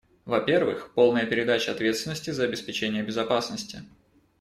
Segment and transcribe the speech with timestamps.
[0.25, 3.83] Во-первых, полная передача ответственности за обеспечение безопасности.